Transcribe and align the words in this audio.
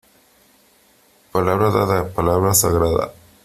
Palabra 1.31 1.69
dada, 1.69 2.09
palabra 2.11 2.55
sagrada. 2.55 3.13